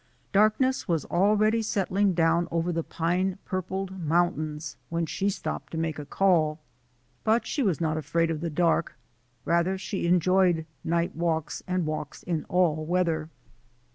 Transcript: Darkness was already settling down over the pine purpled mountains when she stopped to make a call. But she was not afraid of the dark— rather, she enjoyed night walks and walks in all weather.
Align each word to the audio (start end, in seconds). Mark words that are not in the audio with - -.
Darkness 0.31 0.87
was 0.87 1.05
already 1.05 1.61
settling 1.61 2.15
down 2.15 2.47
over 2.49 2.71
the 2.71 2.81
pine 2.81 3.37
purpled 3.45 3.99
mountains 4.01 4.75
when 4.89 5.05
she 5.05 5.29
stopped 5.29 5.71
to 5.71 5.77
make 5.77 5.99
a 5.99 6.07
call. 6.07 6.59
But 7.23 7.45
she 7.45 7.61
was 7.61 7.79
not 7.79 7.97
afraid 7.97 8.31
of 8.31 8.41
the 8.41 8.49
dark— 8.49 8.97
rather, 9.45 9.77
she 9.77 10.07
enjoyed 10.07 10.65
night 10.83 11.15
walks 11.15 11.61
and 11.67 11.85
walks 11.85 12.23
in 12.23 12.45
all 12.45 12.83
weather. 12.83 13.29